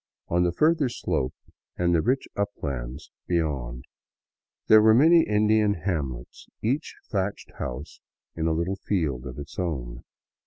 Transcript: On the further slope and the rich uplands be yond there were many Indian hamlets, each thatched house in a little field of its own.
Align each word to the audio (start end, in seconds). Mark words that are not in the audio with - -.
On 0.29 0.41
the 0.43 0.51
further 0.51 0.89
slope 0.89 1.35
and 1.77 1.93
the 1.93 2.01
rich 2.01 2.27
uplands 2.35 3.11
be 3.27 3.35
yond 3.35 3.85
there 4.65 4.81
were 4.81 4.95
many 4.95 5.21
Indian 5.27 5.75
hamlets, 5.75 6.47
each 6.63 6.95
thatched 7.11 7.51
house 7.59 7.99
in 8.35 8.47
a 8.47 8.51
little 8.51 8.77
field 8.77 9.27
of 9.27 9.37
its 9.37 9.59
own. 9.59 10.03